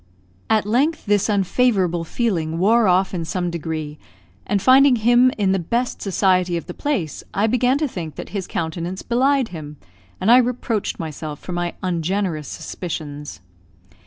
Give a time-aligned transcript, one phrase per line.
[0.49, 3.99] At length this unfavourable feeling wore off in some degree,
[4.47, 8.29] and finding him in the best society of the place, I began to think that
[8.29, 9.77] his countenance belied him,
[10.19, 13.41] and I reproached myself for my ungenerous suspicions.